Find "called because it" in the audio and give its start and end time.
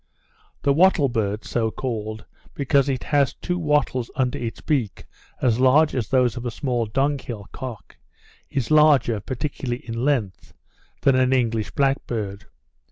1.69-3.03